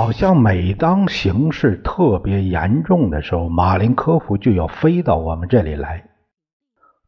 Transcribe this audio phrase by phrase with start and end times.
[0.00, 6.08] 好像每当形势特别严重的时候，马林科夫就要飞到我们这里来。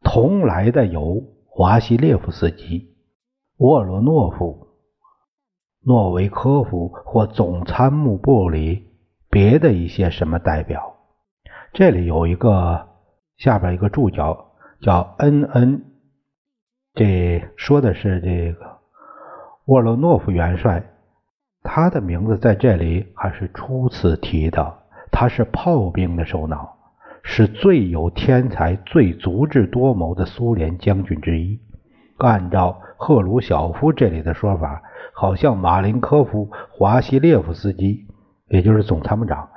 [0.03, 2.95] 同来的有华西列夫斯基、
[3.57, 4.67] 沃罗诺夫、
[5.83, 8.85] 诺维科夫或总参谋部里
[9.27, 10.97] 别的一些什么代表。
[11.73, 12.89] 这里有一个
[13.37, 15.83] 下边一个注脚叫恩恩
[16.93, 18.77] 这说的是这个
[19.65, 20.92] 沃罗诺夫元帅。
[21.63, 24.79] 他的名字在这里还是初次提的。
[25.15, 26.75] 他是炮兵的首脑，
[27.21, 31.59] 是最有天才、最足智多谋的苏联将军之一。
[32.17, 34.81] 按照赫鲁晓夫这里的说法，
[35.13, 38.07] 好像马林科夫、华西列夫斯基，
[38.47, 39.49] 也就是总参谋长，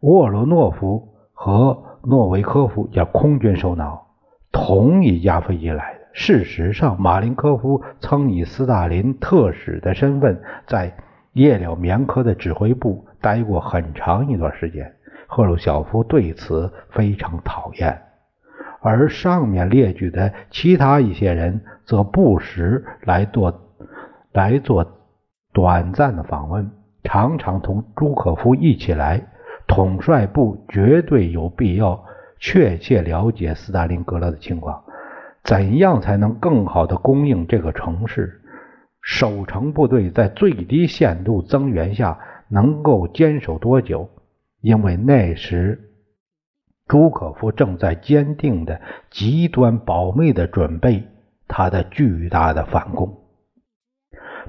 [0.00, 4.08] 沃罗诺夫和诺维科夫也空军首脑，
[4.50, 6.00] 同一架飞机来的。
[6.12, 10.96] 事实上，马林科夫曾以斯大林特使的身份在。
[11.40, 14.94] 叶了棉科的指挥部待过很长一段时间，
[15.26, 18.02] 赫鲁晓夫对此非常讨厌。
[18.82, 23.58] 而上面列举的其他一些人则不时来做
[24.32, 24.86] 来做
[25.54, 26.70] 短暂的访问，
[27.04, 29.22] 常常同朱可夫一起来。
[29.66, 32.04] 统帅部绝对有必要
[32.38, 34.82] 确切了解斯大林格勒的情况，
[35.42, 38.39] 怎样才能更好的供应这个城市？
[39.02, 42.18] 守城部队在最低限度增援下
[42.48, 44.08] 能够坚守多久？
[44.60, 45.90] 因为那时
[46.86, 48.80] 朱可夫正在坚定的、
[49.10, 51.04] 极端保密的准备
[51.48, 53.16] 他的巨大的反攻。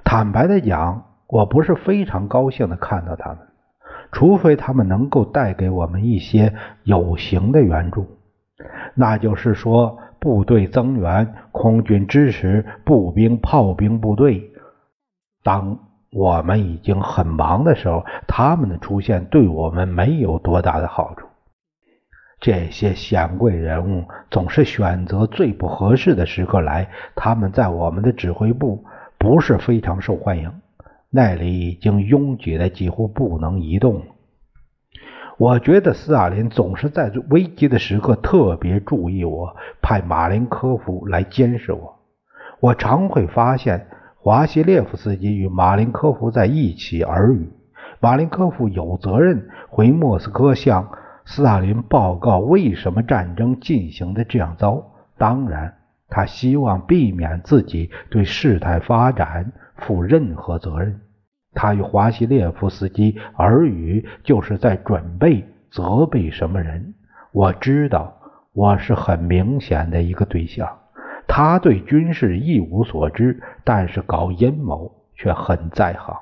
[0.04, 3.40] 坦白的讲，我不是非常高兴的看到他们，
[4.12, 8.18] 除非他们能够带给我们一些有形的援助，
[8.96, 9.98] 那就是说。
[10.24, 14.52] 部队增援，空军支持步兵、炮兵部队。
[15.42, 15.80] 当
[16.12, 21.26] 我们已经很忙的时候，他们的出现对我们没有多大的好处。
[22.40, 28.86] 这些显贵人物总是选择最不合适的时刻来，他们在我们的指挥部
[29.18, 30.54] 不是非常受欢迎，
[31.10, 34.06] 那里已经拥挤的几乎不能移动了。
[35.41, 41.97] 我觉得斯大林总是在危机的时刻特别注意我，派马林科夫来监视我。
[42.59, 43.88] 我常会发现
[44.19, 47.50] 华西列夫斯基与马林科夫在一起耳语。
[48.00, 50.91] 马林科夫有责任回莫斯科向
[51.25, 54.91] 斯大林报告为什么战争进行的这样糟。
[55.18, 55.73] 当然，
[56.08, 61.02] 他希望避免自己对事态发展负任何责任。
[61.54, 66.94] 他与华西列夫斯基耳语，就是在准备责备什么人。
[67.32, 68.18] 我知道
[68.54, 70.80] 我是很明显的一个对象。
[71.28, 76.16] 他对军事一无所知，但是搞阴谋却很在行。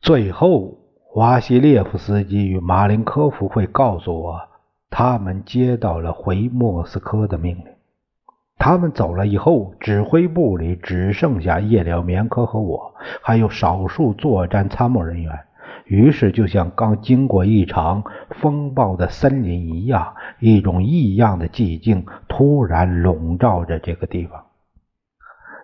[0.00, 4.40] 最后，华西列夫斯基与马林科夫会告诉我，
[4.90, 7.75] 他们接到了回莫斯科的命令。
[8.58, 15.38] 他们走了以后，指挥部里只剩下叶廖棉科和我，还有少数作战参谋人员。
[15.84, 24.46] 于是，就像刚经过一场风暴的森林一样，一种异样的寂静突然笼罩着这个地方。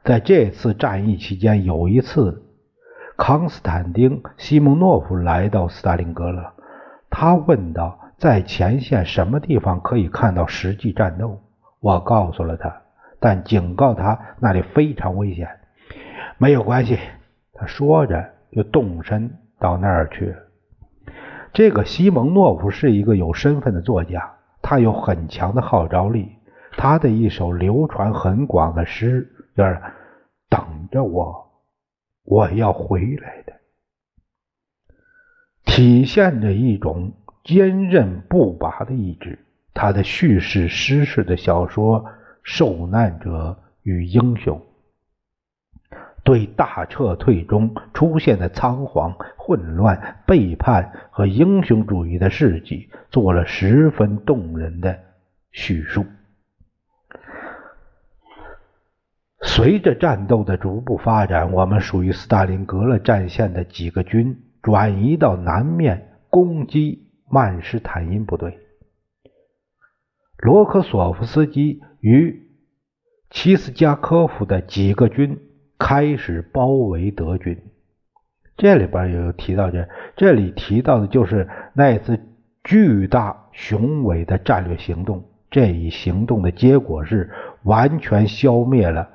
[0.05, 2.45] 在这次战役期间，有一次，
[3.17, 6.53] 康斯坦丁·西蒙诺夫来到斯大林格勒，
[7.11, 11.41] 他问道：“在前线什么地方可以看到实际战斗？”
[11.81, 12.82] 我告诉了他。
[13.23, 15.49] 但警告他那里非常危险，
[16.39, 16.99] 没有关系。
[17.53, 20.37] 他说着就动身到那儿去了。
[21.53, 26.33] 这个西蒙诺夫是一个有身份的作家，他有很强的号召力。
[26.77, 29.81] 他的一首流传很广的诗就是
[30.51, 31.53] “等着我，
[32.25, 33.53] 我要回来的”，
[35.65, 37.13] 体现着一种
[37.45, 39.39] 坚韧不拔的意志。
[39.73, 42.05] 他的叙事诗式的小说。
[42.43, 44.61] 受难者与英雄，
[46.25, 54.99] 对大撤退中出现的仓皇、混乱、背叛和英雄主义的事迹做了十分动人的
[55.51, 56.05] 叙述。
[59.45, 68.62] 随着战斗的逐步发展，我们属于斯大林格勒战线的几个军转移到南面攻击曼施坦因部队。
[70.43, 72.49] 罗科索夫斯基与
[73.31, 75.39] 齐斯加科夫的几个军
[75.79, 77.57] 开始包围德军。
[78.57, 82.19] 这里边有提到这，这里提到的就是那次
[82.65, 85.23] 巨大雄伟的战略行动。
[85.49, 87.31] 这一行动的结果是
[87.63, 89.11] 完全消灭了。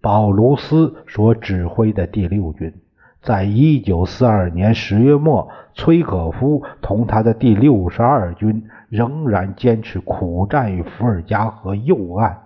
[0.00, 2.72] 保卢斯所指挥的第六军，
[3.20, 12.42] 在一九四二年十月末，崔可夫同他的第六十二军仍然坚持苦战于伏尔加河右岸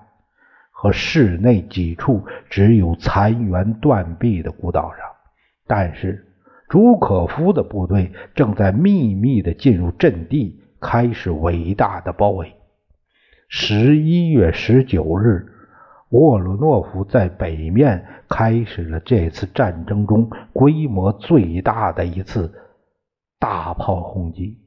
[0.70, 5.06] 和市内几处只有残垣断壁的孤岛上。
[5.66, 6.26] 但是，
[6.68, 12.54] 朱可夫的部队正在秘密地进入阵地，开始伟大的包围。
[13.48, 15.48] 十一月十九日。
[16.10, 22.52] 沃鲁诺夫在北面开始了这次战争中规模最大的一次
[23.38, 24.58] 大炮轰击，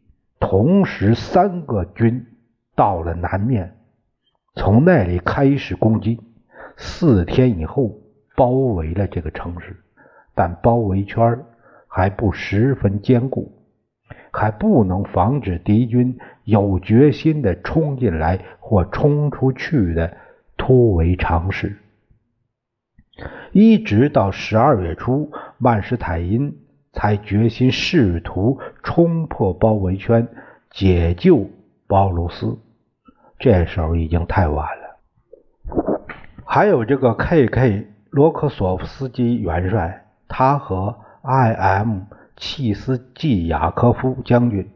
[0.47, 2.23] 同时三个军
[2.75, 3.75] 到了南面，
[4.53, 6.21] 从那里开始攻击。
[6.77, 7.99] 四天以后，
[8.35, 9.75] 包围了这个城市，
[10.35, 11.43] 但包围圈
[11.87, 13.51] 还不十分坚固，
[14.31, 20.15] 还不能防止敌军有决心的冲进来或冲出去的。
[20.57, 21.77] 突围尝试，
[23.51, 26.59] 一直到十二月初，曼施坦因
[26.95, 30.27] 才决心试图冲破包围圈，
[30.71, 31.47] 解救
[31.85, 32.57] 鲍卢斯。
[33.37, 34.97] 这时候已经太晚了。
[36.45, 37.87] 还有这个 K.K.
[38.09, 42.03] 罗克索夫斯基元帅，他和 I.M.
[42.37, 44.69] 契斯季亚科夫将军。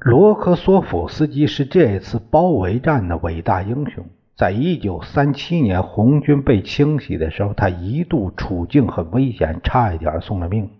[0.00, 4.04] 罗科索夫斯基是这次包围战的伟大英雄。
[4.36, 10.70] 在一九三七年红军被清洗的时候，他一度处境很危险，差一点送了命。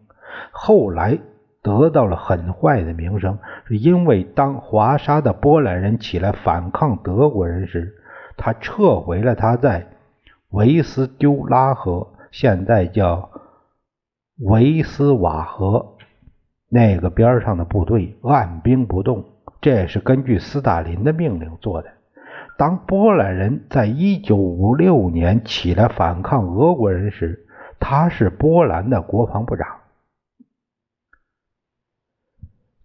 [0.51, 1.19] 后来
[1.63, 7.95] 得到了很坏的名声，是因为当华沙的波兰人起来反抗德国人时，
[8.37, 9.87] 他撤回了他在
[10.51, 13.31] 维斯丢拉河（现在叫
[14.41, 15.97] 维斯瓦河）
[16.71, 19.25] 那个边上的部队，按兵不动。
[19.61, 21.91] 这也是根据斯大林的命令做的。
[22.57, 27.47] 当波兰人在一九五六年起来反抗俄国人时，
[27.81, 29.67] 他是波兰的国防部长。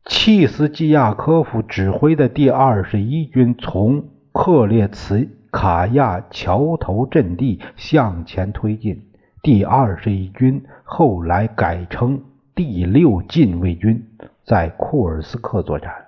[0.05, 9.11] 契斯基亚科夫指挥的第二十一军从克列茨卡亚桥头阵地向前推进。
[9.41, 12.23] 第二十一军后来改称
[12.55, 14.09] 第六近卫军，
[14.45, 16.07] 在库尔斯克作战。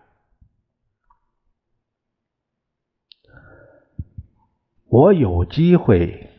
[4.87, 6.29] 我有机会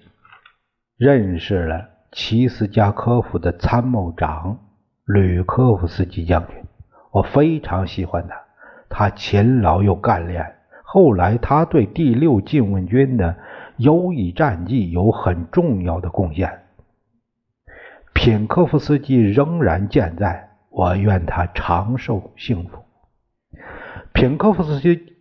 [0.97, 4.59] 认识了齐斯加科夫的参谋长
[5.05, 6.57] 吕科夫斯基将军，
[7.17, 8.37] 我非常喜欢他，
[8.91, 10.57] 他勤劳又干练。
[10.85, 13.37] 后来他对第六近卫军的
[13.79, 16.63] 优异战绩有很重要的贡献。
[18.13, 22.85] 品科夫斯基仍然健在，我愿他长寿幸福。
[24.13, 25.15] 品科夫斯基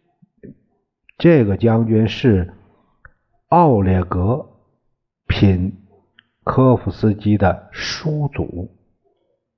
[1.18, 2.52] 这个将军是。
[3.50, 4.20] 奥列格·
[5.28, 5.86] 品
[6.44, 8.75] 科夫斯基的叔祖，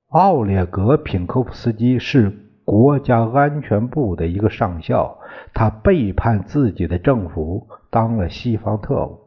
[0.10, 2.32] 奥列格·品科夫斯基是
[2.64, 5.18] 国家安全部的一个上校，
[5.54, 9.20] 他背叛自己的政府，当了西方特务。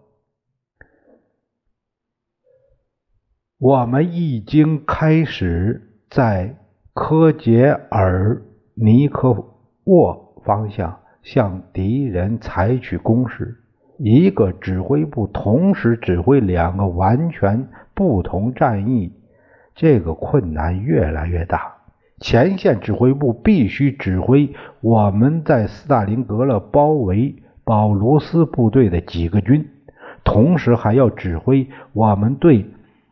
[3.58, 6.56] 我们已经开始在
[6.94, 8.42] 科杰尔
[8.74, 9.36] 尼科
[9.84, 13.58] 沃方向向敌人采取攻势。
[13.98, 19.12] 一个指挥部同时指挥两个完全不同战役，
[19.80, 21.76] 这个困难越来越大。
[22.18, 27.34] 前线指挥部必须指挥我们在斯大林格勒包围
[27.64, 29.66] 保罗斯部队的几个军，
[30.22, 32.66] 同时还要指挥我们对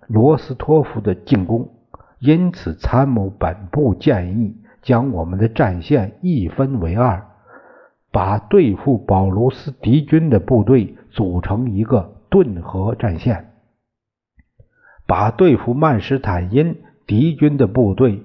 [0.09, 1.71] 罗斯托夫的进攻。
[2.19, 7.25] 因此，参谋本部建议将我们的战线一分为二。
[8.13, 13.48] 把对付保罗斯敌军的部队组成一个顿河战线，
[15.09, 18.23] 把对付曼施坦因敌军的部队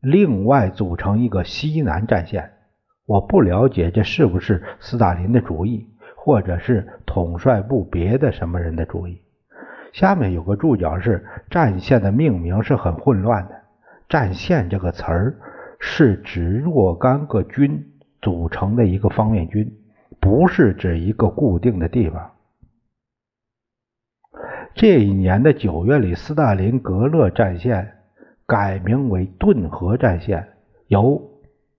[0.00, 2.50] 另外组成一个西南战线。
[3.06, 9.22] 我不了解这是不是斯大林的主意，或者是统帅部别的什么人的主意。
[9.94, 13.54] 下面有个注脚是战线的命名是很混乱的。
[14.06, 15.34] 战线这个词儿
[15.78, 17.82] 是指若干个军
[18.20, 19.72] 组成的一个方面军，
[20.20, 22.30] 不是指一个固定的地方。
[24.74, 27.98] 这一年的九月里，斯大林格勒战线
[28.46, 30.48] 改名为顿河战线，
[30.86, 31.20] 由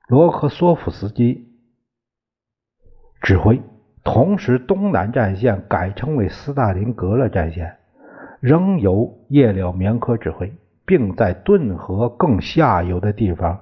[0.08, 1.48] 罗科索夫斯基
[3.22, 3.62] 指挥。
[4.04, 7.78] 同时，东南战线改称为斯大林格勒战线，
[8.40, 10.54] 仍由叶廖棉科指挥，
[10.86, 13.62] 并在顿河更下游的地方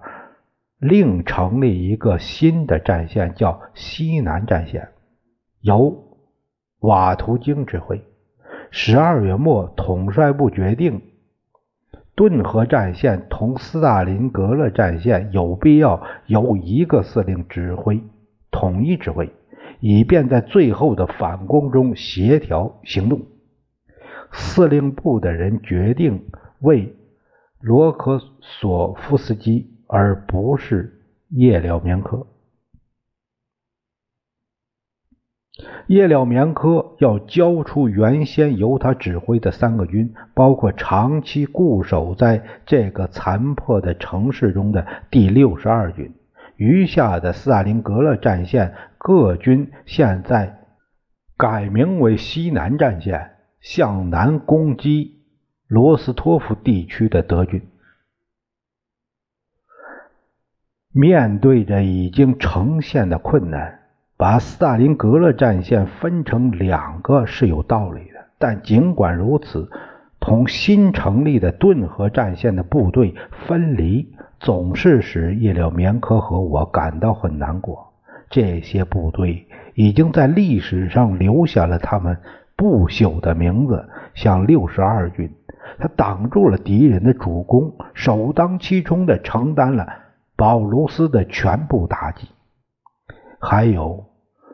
[0.79, 4.89] 另成立一个新的战线，叫西南战线，
[5.61, 6.17] 由
[6.79, 8.01] 瓦图京指挥。
[8.71, 11.01] 十二月末，统帅部决定，
[12.15, 18.01] 顿河战线同斯大林格勒战线有必要由一个司令指挥，
[18.51, 19.31] 统一指挥。
[19.81, 23.21] 以便在最后的反攻中协调行动，
[24.29, 26.25] 司令部的人决定
[26.59, 26.93] 为
[27.61, 32.27] 罗科索夫斯基，而不是叶廖明科。
[35.87, 46.13] 叶廖棉科要交出原先由他指挥的三个军，包括长期固守在这个残破的城市中的第六十二军。
[46.55, 50.59] 余下的斯大林格勒战线各军现在
[51.37, 55.23] 改名为西南战线，向南攻击
[55.67, 57.61] 罗斯托夫地区的德军。
[60.91, 63.78] 面对着已经呈现的困难，
[64.19, 68.19] 把斯大林格勒战线分成两个是有道理的。
[68.37, 69.71] 但尽管如此，
[70.19, 73.15] 同新成立的顿河战线的部队
[73.47, 74.13] 分离。
[74.41, 77.93] 总是使叶廖棉科和我感到很难过。
[78.29, 82.17] 这些部队已经在历史上留下了他们
[82.55, 85.29] 不朽的名字，像六十二军，
[85.77, 89.85] 他挡住了敌人的主攻，首当其冲的承担了
[90.37, 92.29] 保卢斯的全部打击。
[93.41, 94.05] 还有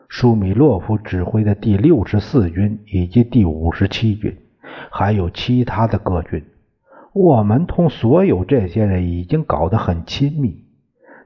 [0.08, 4.36] 舒米洛夫指挥的第六十四军以及第五十七军，
[4.90, 6.44] 还有其他的各军。
[7.12, 10.64] 我们同所有这些人已经搞得很亲密，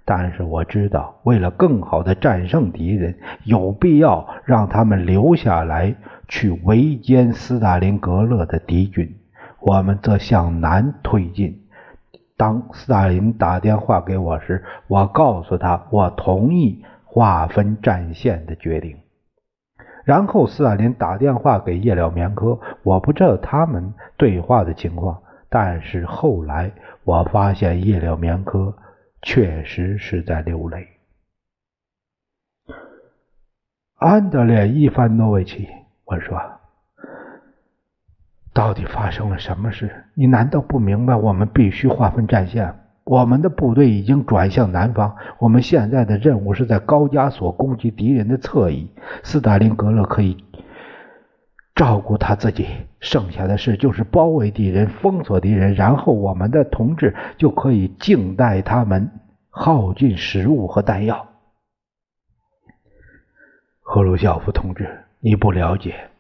[0.05, 5.95] 但是我知道，为了更好的战胜敌人，有必要让他们留下来
[6.29, 9.17] 去围歼斯大林格勒的敌军。
[9.61, 11.63] 我们则向南推进。
[12.37, 18.97] 当斯大林打电话给我时，我告诉他我同意划分战线的决定。
[20.05, 25.21] 然后斯大林打电话给叶廖棉科，我不知道他们对话的情况。
[25.49, 26.71] 但是后来
[27.03, 28.77] 我发现叶廖棉科
[29.23, 30.87] 确实是在流泪。
[33.97, 35.69] 安德烈伊凡诺维奇，
[36.05, 36.41] 我说，
[38.55, 40.07] 到底发生了什么事？
[40.15, 42.80] 你难道不明白我们必须划分战线吗？
[43.05, 48.91] 我们的部队已经转向南方，我们现在的任务是在高加索攻击敌人的侧翼。
[49.23, 50.45] 斯大林格勒可以。
[51.73, 52.67] 照顾他自己，
[52.99, 59.11] 剩下的事就是包围敌人、封锁敌人，然后我们的同志就可以静待他们
[59.49, 61.27] 耗尽食物和弹药。
[63.81, 66.11] 赫鲁晓夫同志，你不了解，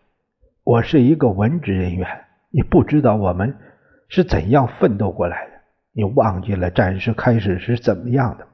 [0.64, 2.08] 我是一个文职人员，
[2.50, 3.54] 你不知道我们
[4.08, 5.49] 是怎样奋斗过来的。
[5.92, 8.46] 你忘记了战事开始是怎么样的？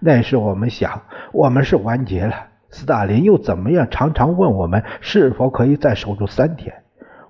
[0.00, 2.34] 那时我们想，我们是完结了。
[2.70, 3.88] 斯大林又怎么样？
[3.88, 6.74] 常常问我们是否可以再守住三天。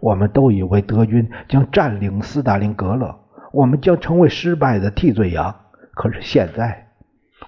[0.01, 3.21] 我们都以为德军将占领斯大林格勒，
[3.53, 5.55] 我们将成为失败的替罪羊。
[5.95, 6.89] 可是现在，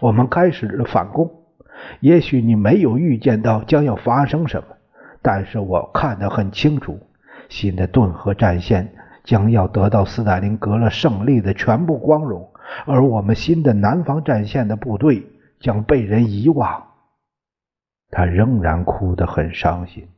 [0.01, 1.31] 我们开始了反攻。
[2.01, 4.69] 也许你没有预见到将要发生什么，
[5.23, 7.01] 但是我看得很清楚：
[7.49, 8.95] 新的顿河战线
[9.27, 12.49] 将要得到斯大林格勒胜利的全部光荣，
[12.87, 15.27] 而我们新的南方战线的部队
[15.61, 16.85] 将被人遗忘。
[18.11, 20.09] 他仍然哭得很伤心。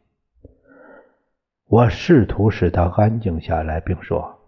[1.67, 4.39] 我试图使他安静下来，并说：“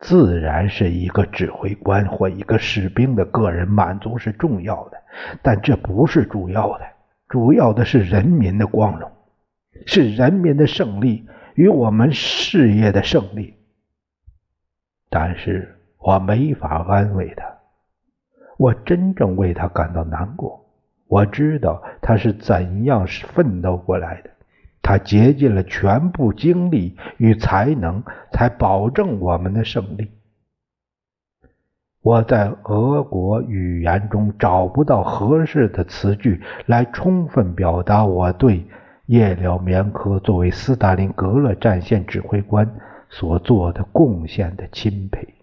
[0.00, 4.96] 自然是一个指挥官或一个士兵的个人满足是重要的，
[5.42, 6.84] 但这不是主要的。
[7.28, 9.10] 主要的是人民的光荣，
[9.86, 13.54] 是人民的胜利与我们事业的胜利。”
[15.10, 17.44] 但是我没法安慰他，
[18.56, 20.64] 我真正为他感到难过。
[21.06, 24.30] 我知道他是怎样奋斗过来的，
[24.82, 30.10] 他竭尽了全部精力与才能，才保证我们的胜利。
[32.02, 38.66] 我在俄国语言中找不到合适的词句来充分表达我对
[39.06, 42.70] 叶廖棉科作为斯大林格勒战线指挥官
[43.10, 45.34] 所做的贡献的钦佩。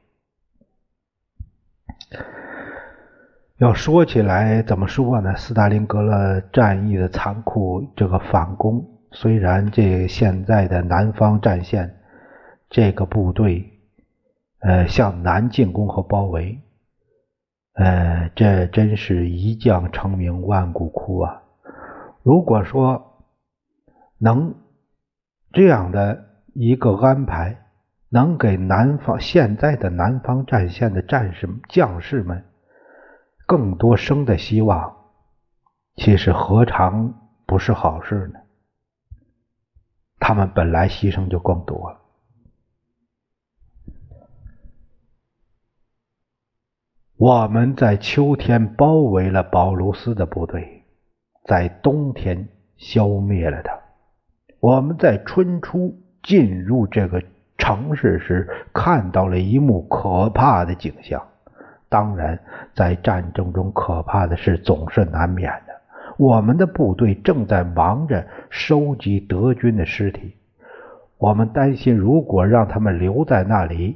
[3.58, 5.36] 要说起来，怎么说呢？
[5.38, 12.02] 斯大林格勒战役的残酷，这个反攻，虽然这现在的南方战线
[12.70, 13.72] 这个部队，
[14.60, 16.60] 呃，向南进攻和包围，
[17.76, 21.42] 呃，这真是一将成名万骨枯啊！
[22.24, 23.24] 如果说
[24.18, 24.54] 能
[25.54, 26.25] 这样的
[26.58, 27.66] 一个安排，
[28.08, 32.46] 能给南方现在的南方战线的战士将士们。
[33.46, 34.96] 更多生的希望，
[35.98, 38.40] 其实何尝不是好事呢？
[40.18, 42.00] 他们本来牺牲就更多了。
[47.18, 50.86] 我们在秋天包围了保卢斯的部队，
[51.44, 52.48] 在冬天
[52.78, 53.78] 消灭了他。
[54.62, 57.22] 我们在春初进入这个
[57.56, 61.22] 城市时，看到了一幕可怕的景象。
[61.88, 62.38] 当然，
[62.74, 65.74] 在战争中，可怕的事总是难免的。
[66.18, 70.34] 我们的部队正在忙着收集德军的尸体，
[71.20, 73.96] 我们担心，如果让他们留在那里，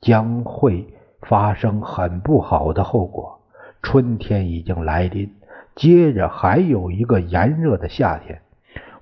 [0.00, 0.84] 将会
[1.20, 3.38] 发生很不好的后果。
[3.82, 5.32] 春天已经来临，
[5.76, 8.40] 接着还有一个炎热的夏天。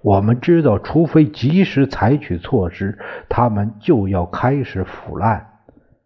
[0.03, 5.47] 我们知道，除非及时采取措施，他们就要开始腐烂。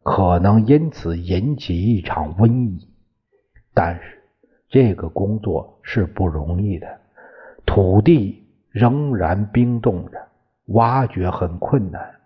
[0.03, 2.89] 可能因此引起一场瘟疫，
[3.73, 4.23] 但是
[4.69, 6.87] 这个工作是不容易的。
[7.65, 10.19] 土地仍然冰冻着，
[10.67, 12.17] 挖掘很困难。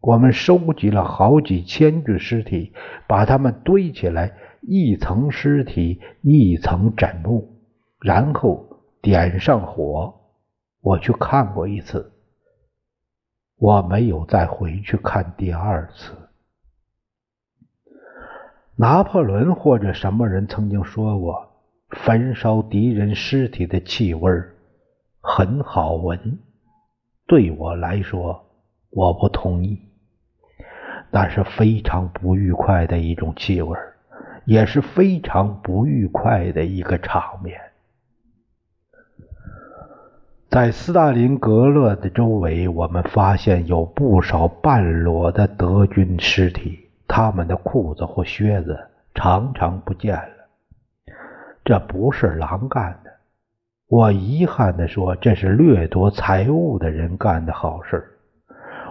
[0.00, 2.72] 我们收集了好几千具尸体，
[3.06, 7.48] 把它们堆起来，一层尸体一层枕木，
[8.00, 8.64] 然后
[9.02, 10.14] 点上火。
[10.86, 12.12] 我去看过一次，
[13.56, 16.12] 我没有再回去看第二次。
[18.76, 21.50] 拿破仑或者什么人曾经说过，
[21.90, 24.30] 焚烧敌人尸体的气味
[25.20, 26.38] 很好闻。
[27.26, 28.48] 对我来说，
[28.90, 29.82] 我不同意。
[31.10, 33.76] 那是非常不愉快的一种气味，
[34.44, 37.65] 也是非常不愉快的一个场面。
[40.56, 46.88] 在斯大林格勒的周围，我们发现有不少半裸的德军尸体。
[47.06, 48.78] 他们的裤子或靴子
[49.14, 51.12] 常常不见了，
[51.62, 53.10] 这不是狼干的。
[53.86, 58.02] 我遗憾地说，这是掠夺财物的人干的好事。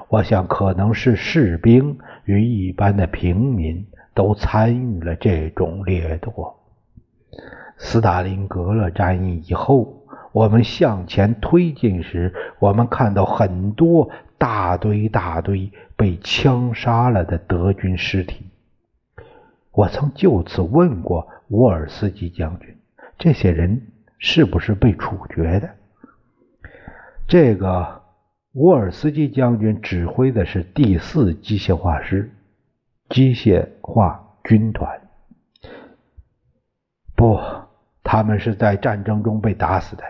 [0.10, 6.60] 我想，可能是士兵与一般的平民都参与了这种掠夺。
[7.78, 10.05] 斯大林格勒战役以后，
[10.36, 14.12] 我们向前推进时，我们看到很多。
[14.38, 18.52] 大堆大堆被枪杀了的德军尸体，
[19.72, 22.78] 我曾就此问过沃尔斯基将军：
[23.18, 25.70] 这些人是不是被处决的？
[27.30, 28.02] 这个
[28.52, 32.30] 沃尔斯基将军指挥的是第四机械化师
[33.08, 35.00] 机械化军团。
[37.16, 37.40] 不，
[38.04, 40.04] 他们是在战争中被打死的。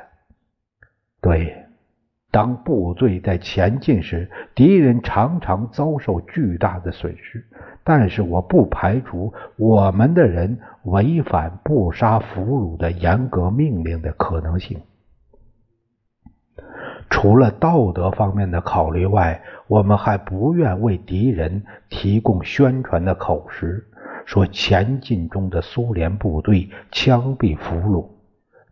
[1.25, 1.55] 对。
[2.29, 7.43] 当部队在前进时，敌人常常遭受巨大的损失。
[7.83, 14.79] 但是我不排除我们的人违反不杀俘虏的严格命令的可能性。
[17.09, 23.83] 除了道德方面的考虑外，我们还不愿为敌人提供宣传的口实，
[24.25, 28.14] 说前进中的苏联部队枪毙俘虏。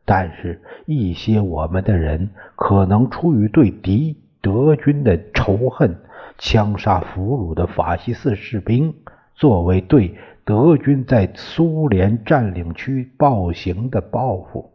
[0.06, 5.96] 但是，一些我们的人可能出于对敌德军的仇恨，
[6.38, 8.94] 枪杀俘虏的法西斯士兵，
[9.36, 14.74] 作为对德军在苏联占领区暴行的报复，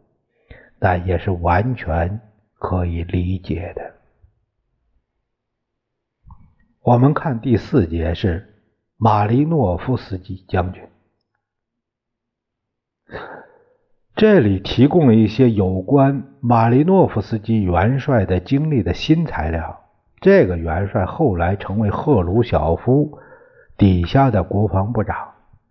[0.79, 2.19] 但也是完全
[2.57, 3.93] 可以理解的。
[6.81, 8.55] 我们看第四节是
[8.97, 10.81] 马利诺夫斯基将军。
[14.19, 19.79] 这里提供了一些有关马利诺夫斯基元帅的经历的新材料。
[20.19, 23.17] 这个元帅后来成为赫鲁晓夫
[23.77, 25.15] 底下的国防部长。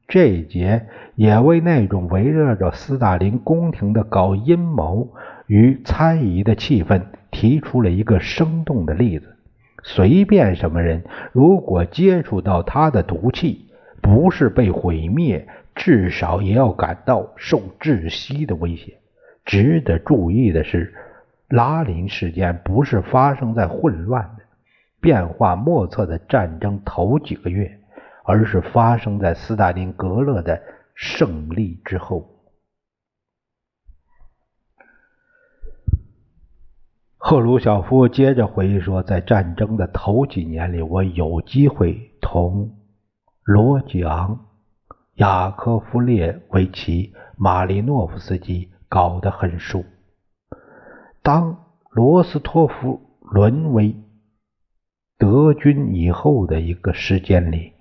[0.06, 5.10] 这一节也为那种围绕着斯大林宫廷的搞阴谋
[5.46, 9.36] 与猜疑的气氛提出了一个生动的例子。
[9.82, 13.66] 随便什么人，如果接触到他的毒气，
[14.00, 15.46] 不是被毁灭。
[15.78, 18.98] 至少也要感到受窒息的威胁。
[19.46, 20.92] 值得注意的是，
[21.48, 24.44] 拉林事件不是发生在混乱的，
[25.00, 27.80] 变化莫测的战争头几个月，
[28.24, 30.60] 而是发生在斯大林格勒的
[30.94, 32.34] 胜利之后。
[37.16, 42.76] 赫鲁晓夫接着回忆说，在战争的头几年里，我有机会同
[43.42, 44.47] 罗吉昂、
[45.18, 49.84] 雅科夫列维奇、马利诺夫斯基搞得很熟。
[51.22, 53.96] 当罗斯托夫沦为
[55.18, 57.72] 德军以后的一个时间里，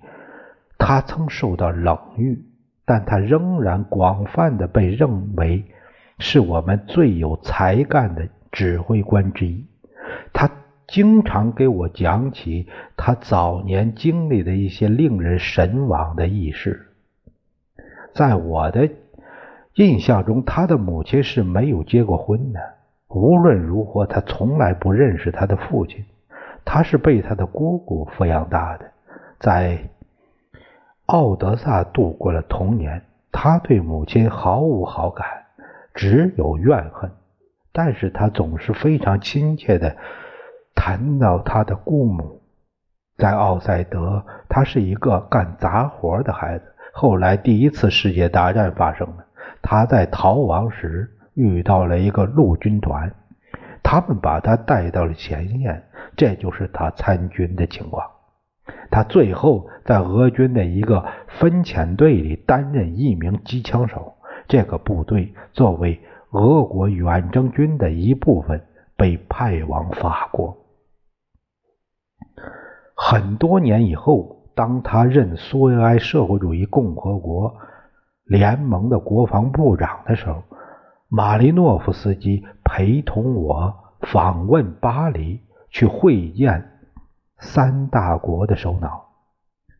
[0.78, 2.44] 他曾受到冷遇，
[2.84, 5.64] 但他仍然广泛的被认为
[6.18, 8.28] 是我们最有才干的。
[8.50, 9.66] 指挥官之一，
[10.32, 10.50] 他
[10.88, 16.87] 经常给我讲起他早年经历的一些令人神往的轶事。
[18.14, 18.88] 在我的
[19.74, 22.60] 印象中，他的母亲是没有结过婚的。
[23.08, 26.04] 无论如何，他从来不认识他的父亲。
[26.64, 28.90] 他是被他的姑姑抚养大的，
[29.38, 29.78] 在
[31.06, 33.02] 奥德萨度过了童年。
[33.30, 35.26] 他对母亲毫无好感，
[35.94, 37.10] 只有怨恨。
[37.72, 39.96] 但是他总是非常亲切的
[40.74, 42.42] 谈到他的姑母，
[43.16, 46.74] 在奥赛德，他是一个干杂活的孩子。
[46.92, 49.26] 后来第一次世界大战发生了，
[49.62, 53.14] 他在逃亡时遇到了一个陆军团，
[53.82, 55.84] 他们把他带到了前线，
[56.16, 58.06] 这就是他参军的情况。
[58.90, 61.04] 他最后在俄军的一个
[61.38, 64.14] 分遣队里担任一名机枪手，
[64.46, 66.00] 这个部队作为。
[66.32, 68.62] 俄国远征军的一部分
[68.98, 70.58] 被派往法国。
[72.94, 77.54] 很多年以后，当他任苏维埃社会主义共和国
[78.24, 80.42] 联盟的国防部长的时候，
[81.08, 85.38] 马利诺夫斯基陪同我访问巴黎，
[85.70, 86.72] 去会见
[87.38, 89.04] 三大国的首脑。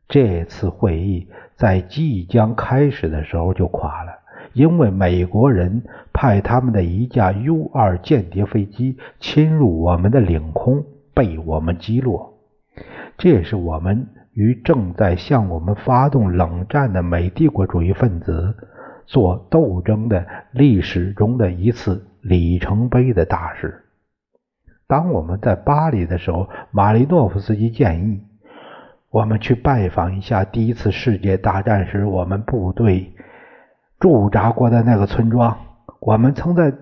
[0.07, 4.13] 这次会议在即将开始的时候就垮了。
[4.53, 12.39] 因为美国人派他们的一架 U 二间谍飞机侵入我们的领空，被我们击落。
[13.17, 14.07] 这是我们
[14.39, 18.55] 与正在向我们发动冷战的美帝国主义分子
[19.05, 23.83] 做斗争的历史中的一次里程碑的大事。
[24.87, 28.23] 当我们在巴黎的时候，马利诺夫斯基建议
[29.11, 33.13] 我们去拜访一下第一次世界大战时我们部队。
[33.99, 35.59] 驻扎过的那个村庄，
[35.99, 36.73] 我们曾在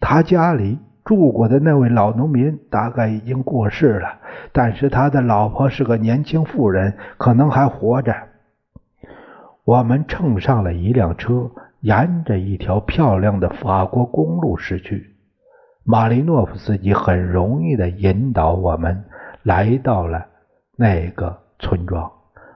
[0.00, 4.18] 他家里住过的那位老农民，大概已经过世了，
[4.52, 8.14] 但是他的老婆是个年轻妇人，可能还活着。
[9.64, 15.14] 我们乘上了一辆车，沿着一条漂亮的法国公路驶去。
[15.84, 19.04] 马利诺夫斯基很容易的引导我们
[19.42, 20.26] 来到了
[20.76, 22.10] 那个村庄。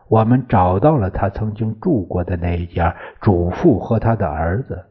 [0.08, 4.84] 我们找到了他曾经住过的那一家，主妇和他的儿子。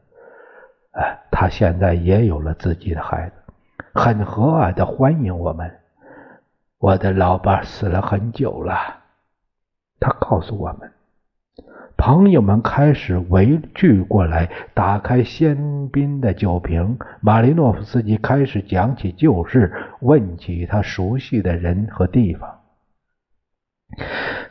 [0.91, 3.35] 哎，他现在也有了自己的孩子，
[3.93, 5.78] 很和蔼的欢迎我们。
[6.79, 8.73] 我的老伴死了很久了，
[9.99, 10.91] 他告诉我们。
[11.97, 16.97] 朋友们开始围聚过来，打开香槟的酒瓶。
[17.19, 22.61] 马林诺夫斯基开始讲起旧事，问起他熟悉的人和地方。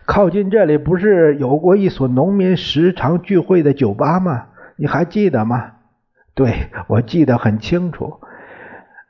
[0.04, 4.48] 靠近这里不是有过一所农民时常聚会的酒吧吗？
[4.76, 5.76] 你还记得吗？
[6.34, 8.20] 对，我记得很清楚。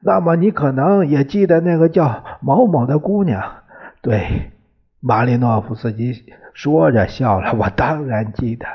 [0.00, 3.62] 那么你可能也记得那个叫某某的姑娘。
[4.00, 4.52] 对，
[5.00, 7.52] 马利诺夫斯基说着笑了。
[7.54, 8.66] 我当然记得。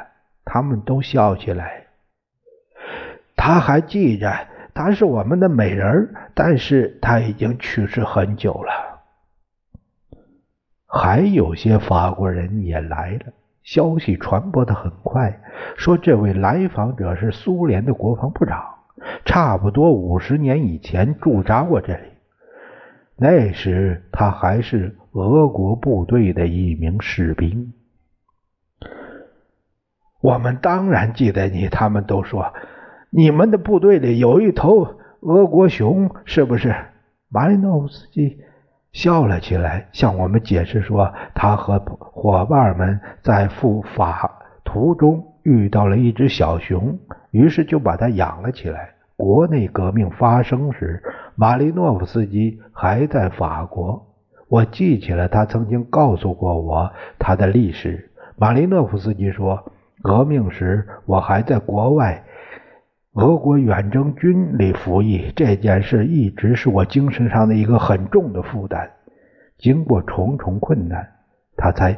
[0.45, 1.85] 他们都笑起来。
[3.37, 4.29] 他还记着，
[4.73, 8.71] 她是我们的美人，但是她已经去世很久了。
[10.85, 13.31] 还有些法国人也来了，
[13.63, 15.39] 消息传播的很快，
[15.77, 18.72] 说这位来访者是苏联的国防部长，
[19.25, 22.03] 差不多五十年以前驻扎过这里，
[23.17, 27.73] 那时他还是俄国部队的一名士兵。
[30.21, 32.53] 我们当然记得你，他们都说
[33.09, 34.87] 你们的部队里有一头
[35.19, 36.73] 俄国熊，是不是？
[37.29, 38.39] 马里诺夫斯基。
[38.93, 46.99] 笑了起来，向我们解释说，他和伙伴们在赴法途中遇到了一只小熊，
[47.33, 48.91] 于是就把他养了起来。
[49.17, 51.01] 国内革命发生时，
[51.35, 54.05] 马利诺夫斯基还在法国。
[54.47, 58.11] 我记起了他曾经告诉过我他的历史。
[58.37, 59.71] 马利诺夫斯基说，
[60.03, 62.23] 革命时我还在国外。
[63.13, 68.91] 俄国远征军里服役这件事一直是我精神上的一个很重的负担。
[69.57, 71.07] 经过重重困难，
[71.55, 71.97] 他才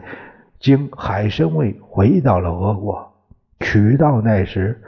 [0.60, 3.14] 经海参崴回到了俄国，
[3.62, 4.82] 取到那时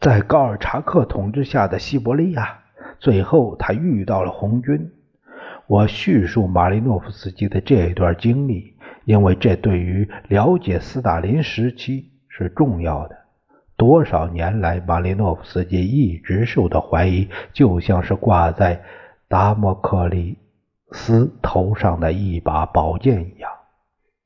[0.00, 2.60] 在高尔察克统治下的西伯利亚。
[2.98, 4.90] 最后，他遇到了红军。
[5.66, 13.16] 我叙述马利诺夫斯基的这一段经历，因为这对于了解斯大林时期是重要的。
[13.76, 18.82] 多少年来，马利诺夫斯基一直受到怀疑，就像是挂在
[19.28, 20.38] 达摩克利
[20.92, 23.50] 斯头上的一把宝剑一样。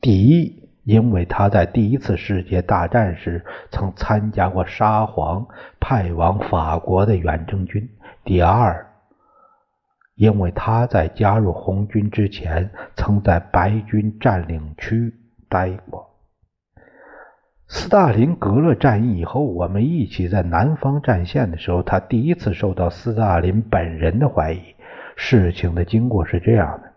[0.00, 5.46] 第一，因为他在第一次世界大战时曾参加过沙皇
[5.78, 7.82] 派往法国的远征军；
[8.24, 8.86] 第二，
[10.14, 15.12] 因为他在加入红军之前，曾在白军占领区
[15.50, 16.08] 待过。
[17.66, 24.62] 斯大林格勒战役以后，我们一起在南方战线的时候，他第一次受到斯大林本人的怀疑。
[25.16, 26.87] 事情的经过是这样的：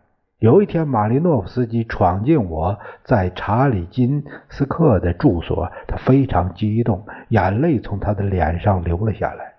[0.41, 9.53] 有一天，马利诺夫斯基闯进我在查理金斯克的住所，他非常激动，眼泪从他的脸上流了下来。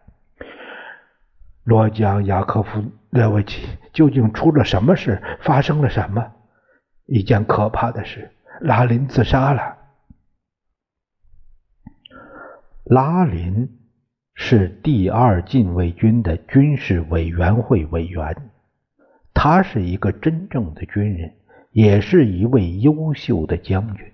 [1.63, 2.83] 罗江雅科夫。
[3.11, 5.23] 列维奇，究竟出了什么事？
[5.43, 6.33] 发生了什么？
[7.05, 8.31] 一件可怕的事，
[8.63, 9.77] 拉林自杀了。
[12.85, 13.69] 拉林
[14.35, 18.35] 是第二禁卫军的军事委员会委员，
[19.35, 21.33] 他是一个真正的军人，
[21.71, 24.07] 也是一位优秀的将军。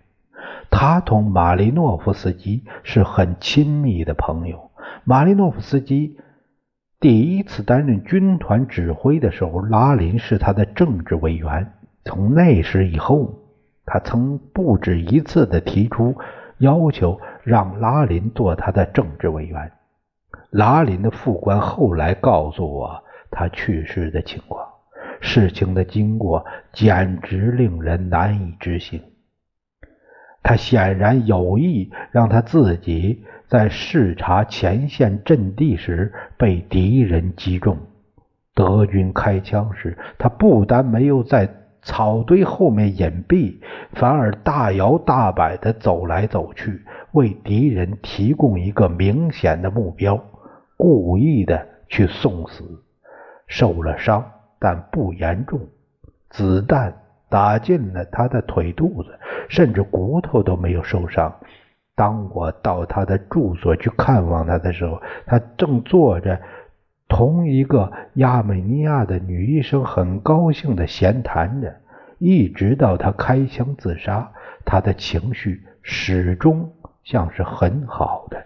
[0.70, 4.70] 他同马利诺夫斯基是很亲密的朋友。
[5.04, 6.18] 马利诺夫斯基。
[7.00, 11.72] 第一次担任军团指挥的时候，拉林是他的政治委员。
[12.04, 13.38] 从那时以后，
[13.86, 16.16] 他曾不止一次的提出
[16.58, 19.70] 要求，让拉林做他的政治委员。
[20.50, 24.66] 拉林的副官后来告诉我他去世的情况，
[25.20, 29.02] 事情的经过简直令人难以置信。
[30.42, 33.24] 他显然有意让他自己。
[33.48, 37.78] 在视察前线阵地时被敌人击中，
[38.54, 41.48] 德军开枪时，他不但没有在
[41.80, 43.56] 草堆后面隐蔽，
[43.94, 50.22] 反而大摇大摆地走来走去，为敌人提供一个明显的目标，
[50.76, 52.84] 故意的去送死。
[53.46, 55.60] 受了伤，但不严重，
[56.30, 56.94] 子弹
[57.28, 59.18] 打进了他的腿肚子，
[59.48, 61.34] 甚至骨头都没有受伤。
[61.94, 66.40] 当我到他的住所去看望他的时候，他正坐着
[67.08, 71.74] 同一个亚美尼亚的女医生很高兴的闲谈着，
[72.18, 74.32] 一直到他开枪自杀，
[74.64, 78.44] 他的情绪始终像是很好的。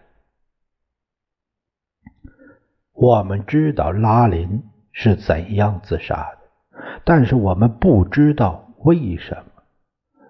[2.93, 9.43] 我们知道拉林是怎样自杀的，但是我们不知道为什么。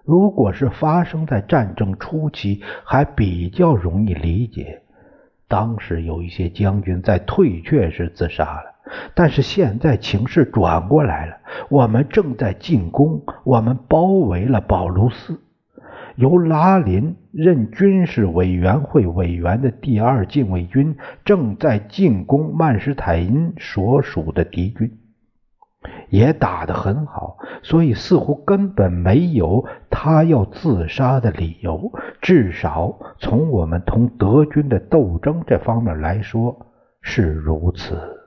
[0.05, 4.81] 如果是发生在战争初期，还比较容易理解。
[5.47, 8.73] 当时有一些将军在退却时自杀了，
[9.13, 11.37] 但是现在情势转过来了，
[11.69, 15.42] 我们正在进攻，我们包围了保卢斯。
[16.15, 20.95] 由拉林任军事委员会委员的第二禁卫军
[21.25, 24.99] 正在进攻曼施坦因所属的敌军。
[26.09, 31.91] 也打得很好，所以似乎根本没有他要自杀的理由。
[32.21, 36.67] 至少从我们同德军的斗争这方面来说
[37.01, 38.22] 是如此。